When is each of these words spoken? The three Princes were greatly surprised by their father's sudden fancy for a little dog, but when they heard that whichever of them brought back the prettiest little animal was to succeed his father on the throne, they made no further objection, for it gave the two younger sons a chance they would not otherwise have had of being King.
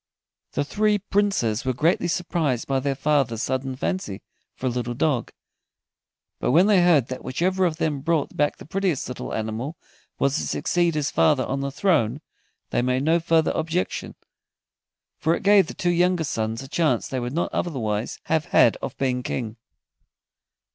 The 0.53 0.65
three 0.65 0.97
Princes 0.97 1.63
were 1.63 1.75
greatly 1.75 2.07
surprised 2.07 2.67
by 2.67 2.79
their 2.79 2.95
father's 2.95 3.43
sudden 3.43 3.75
fancy 3.75 4.23
for 4.55 4.65
a 4.65 4.69
little 4.71 4.95
dog, 4.95 5.31
but 6.39 6.49
when 6.49 6.65
they 6.65 6.81
heard 6.81 7.05
that 7.09 7.23
whichever 7.23 7.65
of 7.67 7.77
them 7.77 7.99
brought 8.01 8.35
back 8.35 8.57
the 8.57 8.65
prettiest 8.65 9.07
little 9.07 9.31
animal 9.31 9.77
was 10.17 10.37
to 10.37 10.47
succeed 10.47 10.95
his 10.95 11.11
father 11.11 11.45
on 11.45 11.59
the 11.59 11.69
throne, 11.69 12.19
they 12.71 12.81
made 12.81 13.03
no 13.03 13.19
further 13.19 13.51
objection, 13.51 14.15
for 15.19 15.35
it 15.35 15.43
gave 15.43 15.67
the 15.67 15.75
two 15.75 15.91
younger 15.91 16.23
sons 16.23 16.63
a 16.63 16.67
chance 16.67 17.07
they 17.07 17.19
would 17.19 17.31
not 17.33 17.53
otherwise 17.53 18.17
have 18.23 18.45
had 18.45 18.77
of 18.77 18.97
being 18.97 19.21
King. 19.21 19.55